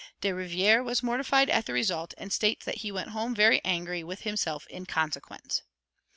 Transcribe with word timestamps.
De 0.19 0.29
Rivière 0.31 0.83
was 0.83 1.03
mortified 1.03 1.47
at 1.47 1.67
the 1.67 1.73
result, 1.73 2.15
and 2.17 2.33
states 2.33 2.65
that 2.65 2.77
he 2.77 2.91
went 2.91 3.09
home 3.09 3.35
very 3.35 3.63
angry 3.63 4.03
with 4.03 4.21
himself 4.21 4.65
in 4.65 4.87
consequence. 4.87 5.61